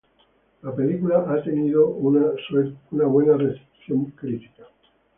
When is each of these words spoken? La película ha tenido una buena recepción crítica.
La 0.63 0.73
película 0.75 1.25
ha 1.29 1.43
tenido 1.43 1.85
una 1.89 2.25
buena 3.05 3.37
recepción 3.37 4.05
crítica. 4.15 4.67